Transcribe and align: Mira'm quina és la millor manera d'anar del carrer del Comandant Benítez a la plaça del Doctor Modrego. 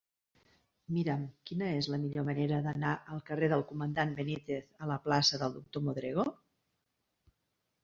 Mira'm 0.95 1.25
quina 1.49 1.67
és 1.81 1.89
la 1.95 1.99
millor 2.05 2.25
manera 2.29 2.61
d'anar 2.69 2.95
del 3.11 3.21
carrer 3.29 3.51
del 3.53 3.65
Comandant 3.73 4.17
Benítez 4.23 4.67
a 4.87 4.91
la 4.95 4.99
plaça 5.07 5.43
del 5.45 5.57
Doctor 5.61 5.87
Modrego. 5.91 6.29